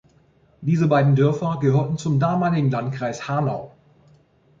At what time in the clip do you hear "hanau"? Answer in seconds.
3.27-3.71